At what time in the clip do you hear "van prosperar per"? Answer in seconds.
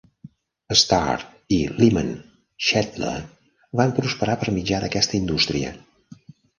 3.83-4.59